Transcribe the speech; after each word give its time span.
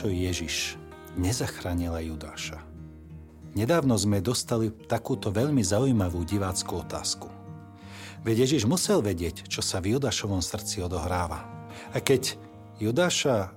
prečo 0.00 0.06
Ježiš 0.16 0.80
nezachránila 1.20 2.00
Judáša? 2.00 2.79
Nedávno 3.50 3.98
sme 3.98 4.22
dostali 4.22 4.70
takúto 4.86 5.34
veľmi 5.34 5.58
zaujímavú 5.66 6.22
diváckú 6.22 6.86
otázku. 6.86 7.26
Veď 8.22 8.46
Ježiš 8.46 8.68
musel 8.70 9.02
vedieť, 9.02 9.48
čo 9.50 9.58
sa 9.58 9.82
v 9.82 9.96
Judášovom 9.96 10.38
srdci 10.38 10.84
odohráva. 10.84 11.48
A 11.90 11.98
keď 11.98 12.36
Judáša 12.78 13.50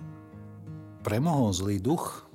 premohol 1.05 1.53
zlý 1.53 1.77
duch, 1.77 2.25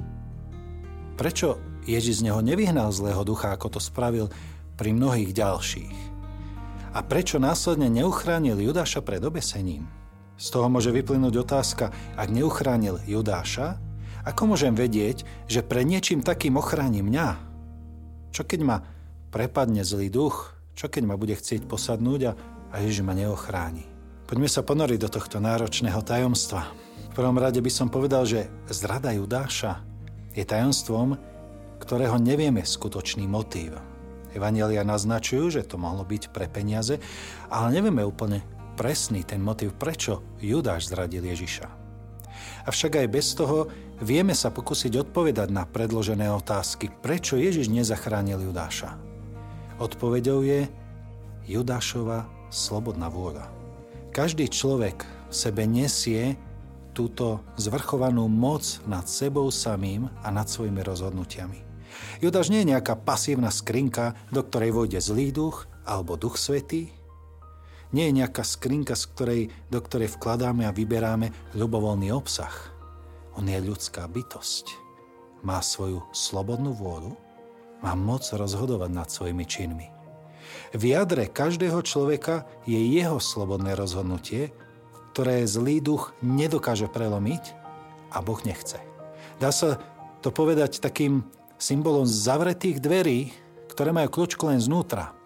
prečo 1.18 1.58
Ježiš 1.88 2.22
z 2.22 2.30
neho 2.30 2.44
nevyhnal 2.44 2.92
zlého 2.94 3.24
ducha, 3.24 3.50
ako 3.50 3.74
to 3.74 3.80
spravil 3.82 4.30
pri 4.76 4.94
mnohých 4.94 5.34
ďalších? 5.34 5.96
A 6.94 7.00
prečo 7.02 7.40
následne 7.40 7.90
neuchránil 7.90 8.60
Judáša 8.60 9.02
pred 9.02 9.24
obesením? 9.24 9.88
Z 10.38 10.54
toho 10.54 10.70
môže 10.70 10.94
vyplynúť 10.94 11.42
otázka, 11.42 11.90
ak 12.14 12.28
neuchránil 12.30 13.02
Judáša, 13.02 13.80
ako 14.22 14.54
môžem 14.54 14.76
vedieť, 14.76 15.24
že 15.48 15.64
pre 15.64 15.82
niečím 15.82 16.20
takým 16.20 16.60
ochráni 16.60 17.00
mňa? 17.00 17.47
Čo 18.38 18.46
keď 18.46 18.60
ma 18.62 18.78
prepadne 19.34 19.82
zlý 19.82 20.14
duch? 20.14 20.54
Čo 20.78 20.86
keď 20.86 21.10
ma 21.10 21.18
bude 21.18 21.34
chcieť 21.34 21.66
posadnúť 21.66 22.20
a, 22.30 22.32
a 22.70 22.86
Ježiš 22.86 23.02
ma 23.02 23.10
neochráni? 23.10 23.82
Poďme 24.30 24.46
sa 24.46 24.62
ponoriť 24.62 24.94
do 24.94 25.10
tohto 25.10 25.42
náročného 25.42 25.98
tajomstva. 26.06 26.70
V 27.10 27.18
prvom 27.18 27.34
rade 27.34 27.58
by 27.58 27.66
som 27.66 27.90
povedal, 27.90 28.22
že 28.30 28.46
zrada 28.70 29.10
Judáša 29.10 29.82
je 30.38 30.46
tajomstvom, 30.46 31.18
ktorého 31.82 32.14
nevieme 32.22 32.62
skutočný 32.62 33.26
motív. 33.26 33.74
Evangelia 34.30 34.86
naznačujú, 34.86 35.58
že 35.58 35.66
to 35.66 35.74
mohlo 35.74 36.06
byť 36.06 36.30
pre 36.30 36.46
peniaze, 36.46 37.02
ale 37.50 37.74
nevieme 37.74 38.06
úplne 38.06 38.46
presný 38.78 39.26
ten 39.26 39.42
motiv, 39.42 39.74
prečo 39.74 40.38
Judáš 40.38 40.94
zradil 40.94 41.26
Ježiša. 41.26 41.87
Avšak 42.68 43.00
aj 43.00 43.08
bez 43.08 43.32
toho 43.32 43.64
vieme 44.04 44.36
sa 44.36 44.52
pokúsiť 44.52 45.08
odpovedať 45.08 45.48
na 45.48 45.64
predložené 45.64 46.28
otázky, 46.28 46.92
prečo 47.00 47.40
Ježiš 47.40 47.72
nezachránil 47.72 48.44
Judáša. 48.44 48.92
Odpovedou 49.80 50.44
je 50.44 50.68
Judášova 51.48 52.28
slobodná 52.52 53.08
vôľa. 53.08 53.48
Každý 54.12 54.52
človek 54.52 55.00
v 55.00 55.34
sebe 55.34 55.64
nesie 55.64 56.36
túto 56.92 57.40
zvrchovanú 57.56 58.28
moc 58.28 58.84
nad 58.84 59.08
sebou 59.08 59.48
samým 59.48 60.12
a 60.20 60.28
nad 60.28 60.44
svojimi 60.44 60.84
rozhodnutiami. 60.84 61.64
Judáš 62.20 62.52
nie 62.52 62.68
je 62.68 62.76
nejaká 62.76 63.00
pasívna 63.00 63.48
skrinka, 63.48 64.12
do 64.28 64.44
ktorej 64.44 64.76
vojde 64.76 65.00
zlý 65.00 65.32
duch 65.32 65.64
alebo 65.88 66.20
duch 66.20 66.36
svetý, 66.36 66.92
nie 67.92 68.08
je 68.08 68.18
nejaká 68.20 68.44
skrinka, 68.44 68.92
z 68.92 69.04
ktorej, 69.14 69.42
do 69.72 69.78
ktorej 69.80 70.12
vkladáme 70.16 70.68
a 70.68 70.74
vyberáme 70.74 71.32
ľubovoľný 71.56 72.12
obsah. 72.12 72.52
On 73.38 73.46
je 73.46 73.58
ľudská 73.58 74.04
bytosť. 74.10 74.74
Má 75.46 75.62
svoju 75.62 76.02
slobodnú 76.10 76.74
vôľu, 76.74 77.14
má 77.80 77.94
moc 77.94 78.26
rozhodovať 78.26 78.90
nad 78.90 79.08
svojimi 79.08 79.44
činmi. 79.46 79.88
V 80.74 80.82
jadre 80.90 81.30
každého 81.30 81.80
človeka 81.86 82.44
je 82.66 82.76
jeho 82.76 83.22
slobodné 83.22 83.78
rozhodnutie, 83.78 84.50
ktoré 85.14 85.46
zlý 85.46 85.82
duch 85.82 86.14
nedokáže 86.22 86.86
prelomiť 86.90 87.54
a 88.14 88.22
Boh 88.22 88.38
nechce. 88.46 88.78
Dá 89.38 89.50
sa 89.54 89.78
to 90.22 90.34
povedať 90.34 90.82
takým 90.82 91.26
symbolom 91.58 92.06
zavretých 92.06 92.78
dverí, 92.82 93.34
ktoré 93.70 93.90
majú 93.94 94.22
kľúčku 94.22 94.46
len 94.46 94.58
znútra. 94.58 95.17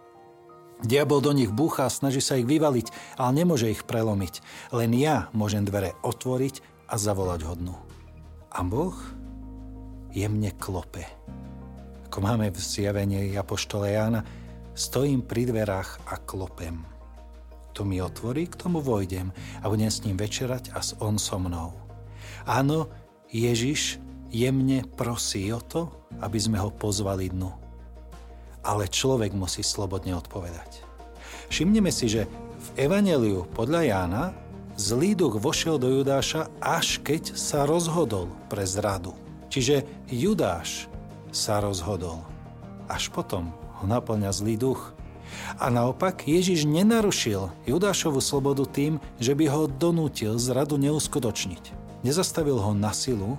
Diabol 0.83 1.23
do 1.23 1.31
nich 1.31 1.47
búcha 1.47 1.87
snaží 1.87 2.19
sa 2.19 2.35
ich 2.35 2.47
vyvaliť, 2.47 3.15
ale 3.15 3.31
nemôže 3.39 3.71
ich 3.71 3.87
prelomiť. 3.87 4.43
Len 4.75 4.91
ja 4.99 5.31
môžem 5.31 5.63
dvere 5.63 5.95
otvoriť 6.03 6.59
a 6.91 6.99
zavolať 6.99 7.41
ho 7.47 7.55
dnu. 7.55 7.77
A 8.51 8.61
Boh 8.67 8.99
jemne 10.11 10.51
klope. 10.59 11.07
Ako 12.11 12.19
máme 12.21 12.51
v 12.51 12.59
zjavení 12.59 13.31
Apoštole 13.39 13.95
Jána, 13.95 14.27
stojím 14.75 15.23
pri 15.23 15.49
dverách 15.49 16.03
a 16.11 16.19
klopem. 16.19 16.83
To 17.73 17.87
mi 17.89 18.03
otvorí, 18.03 18.51
k 18.51 18.59
tomu 18.67 18.85
vojdem 18.85 19.33
a 19.63 19.65
budem 19.71 19.89
s 19.89 20.05
ním 20.05 20.19
večerať 20.19 20.77
a 20.77 20.85
on 21.01 21.17
so 21.17 21.41
mnou. 21.41 21.73
Áno, 22.45 22.91
Ježiš 23.33 24.03
jemne 24.29 24.85
prosí 24.99 25.49
o 25.55 25.63
to, 25.63 25.89
aby 26.21 26.37
sme 26.37 26.61
ho 26.61 26.69
pozvali 26.69 27.33
dnu 27.33 27.62
ale 28.63 28.91
človek 28.91 29.35
musí 29.35 29.61
slobodne 29.67 30.15
odpovedať. 30.15 30.83
Všimneme 31.51 31.91
si, 31.93 32.09
že 32.09 32.31
v 32.63 32.69
Evangeliu 32.89 33.45
podľa 33.53 33.81
Jána 33.85 34.25
zlý 34.79 35.19
duch 35.19 35.37
vošiel 35.37 35.77
do 35.77 36.01
Judáša, 36.01 36.49
až 36.63 37.03
keď 37.03 37.37
sa 37.37 37.69
rozhodol 37.69 38.31
pre 38.49 38.65
zradu. 38.65 39.13
Čiže 39.53 39.85
Judáš 40.09 40.89
sa 41.29 41.61
rozhodol. 41.61 42.25
Až 42.89 43.13
potom 43.13 43.53
ho 43.53 43.85
naplňa 43.85 44.33
zlý 44.33 44.57
duch. 44.57 44.97
A 45.61 45.69
naopak 45.73 46.25
Ježiš 46.29 46.69
nenarušil 46.69 47.53
Judášovu 47.65 48.21
slobodu 48.21 48.65
tým, 48.69 49.01
že 49.17 49.33
by 49.37 49.45
ho 49.49 49.63
donútil 49.69 50.37
zradu 50.37 50.77
neuskutočniť. 50.77 51.73
Nezastavil 52.05 52.61
ho 52.61 52.73
na 52.77 52.93
silu, 52.97 53.37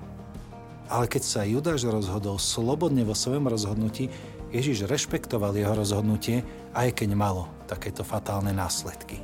ale 0.90 1.10
keď 1.10 1.24
sa 1.26 1.42
Judáš 1.46 1.86
rozhodol 1.90 2.38
slobodne 2.38 3.02
vo 3.06 3.18
svojom 3.18 3.50
rozhodnutí, 3.50 4.14
Ježiš 4.54 4.86
rešpektoval 4.86 5.58
jeho 5.58 5.74
rozhodnutie, 5.74 6.46
aj 6.78 6.94
keď 6.94 7.18
malo 7.18 7.50
takéto 7.66 8.06
fatálne 8.06 8.54
následky. 8.54 9.18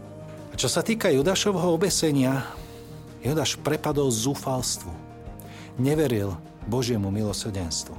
A 0.49 0.57
čo 0.57 0.65
sa 0.65 0.81
týka 0.81 1.13
Judášovho 1.13 1.69
obesenia, 1.69 2.49
Judáš 3.21 3.61
prepadol 3.61 4.09
zúfalstvu. 4.09 4.89
Neveril 5.77 6.33
Božiemu 6.65 7.13
milosrdenstvu. 7.13 7.93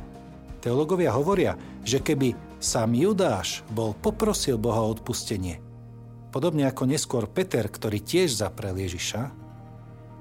Teologovia 0.59 1.15
hovoria, 1.15 1.55
že 1.87 2.03
keby 2.03 2.35
sám 2.61 2.93
Judáš 2.93 3.65
bol 3.73 3.97
poprosil 3.97 4.61
Boha 4.61 4.83
o 4.85 4.93
odpustenie, 4.93 5.62
podobne 6.35 6.69
ako 6.69 6.85
neskôr 6.85 7.25
Peter, 7.31 7.65
ktorý 7.65 8.03
tiež 8.03 8.43
zaprel 8.43 8.77
Ježiša, 8.77 9.33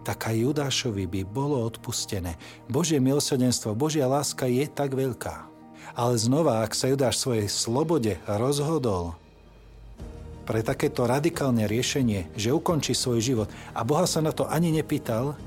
tak 0.08 0.32
aj 0.32 0.42
Judášovi 0.46 1.06
by 1.10 1.22
bolo 1.28 1.60
odpustené. 1.68 2.40
Božie 2.72 3.04
milosrdenstvo, 3.04 3.76
Božia 3.76 4.08
láska 4.08 4.48
je 4.48 4.64
tak 4.70 4.96
veľká. 4.96 5.59
Ale 5.98 6.18
znova, 6.18 6.62
ak 6.66 6.78
sa 6.78 6.90
Judáš 6.90 7.22
svojej 7.22 7.50
slobode 7.50 8.18
rozhodol 8.26 9.18
pre 10.50 10.66
takéto 10.66 11.06
radikálne 11.06 11.70
riešenie, 11.70 12.34
že 12.34 12.50
ukončí 12.50 12.98
svoj 12.98 13.22
život 13.22 13.50
a 13.78 13.86
Boha 13.86 14.10
sa 14.10 14.22
na 14.22 14.34
to 14.34 14.50
ani 14.50 14.74
nepýtal, 14.74 15.38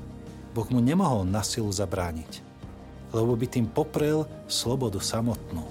Boh 0.55 0.67
mu 0.71 0.79
nemohol 0.79 1.27
na 1.27 1.43
silu 1.43 1.67
zabrániť, 1.73 2.39
lebo 3.11 3.35
by 3.35 3.45
tým 3.49 3.67
poprel 3.67 4.23
slobodu 4.47 5.03
samotnú. 5.03 5.65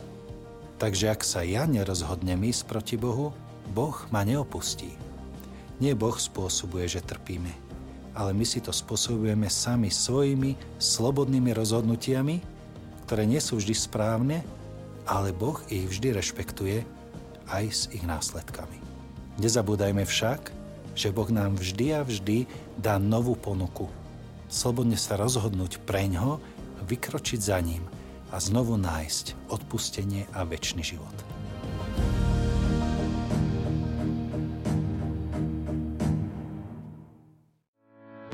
Takže 0.76 1.14
ak 1.14 1.22
sa 1.22 1.46
ja 1.46 1.64
nerozhodnem 1.64 2.50
ísť 2.50 2.66
proti 2.66 2.98
Bohu, 2.98 3.30
Boh 3.70 3.96
ma 4.10 4.26
neopustí. 4.26 4.90
Nie 5.78 5.94
Boh 5.94 6.18
spôsobuje, 6.18 6.90
že 6.90 7.00
trpíme, 7.00 7.54
ale 8.12 8.34
my 8.36 8.44
si 8.44 8.60
to 8.60 8.74
spôsobujeme 8.74 9.48
sami 9.48 9.88
svojimi 9.88 10.58
slobodnými 10.82 11.54
rozhodnutiami, 11.56 12.42
ktoré 13.06 13.24
nie 13.24 13.40
sú 13.40 13.62
vždy 13.62 13.74
správne, 13.78 14.44
ale 15.06 15.34
Boh 15.34 15.58
ich 15.68 15.88
vždy 15.88 16.18
rešpektuje 16.18 16.86
aj 17.50 17.64
s 17.68 17.82
ich 17.90 18.04
následkami. 18.06 18.78
Nezabúdajme 19.40 20.04
však, 20.06 20.52
že 20.92 21.08
Boh 21.10 21.28
nám 21.32 21.56
vždy 21.56 21.86
a 21.96 22.00
vždy 22.04 22.44
dá 22.76 23.00
novú 23.00 23.32
ponuku. 23.32 23.88
Slobodne 24.52 25.00
sa 25.00 25.16
rozhodnúť 25.16 25.80
preňho, 25.88 26.36
vykročiť 26.84 27.40
za 27.40 27.58
ním 27.64 27.82
a 28.28 28.36
znovu 28.36 28.76
nájsť 28.76 29.48
odpustenie 29.48 30.28
a 30.36 30.44
väčší 30.44 30.84
život. 30.84 31.16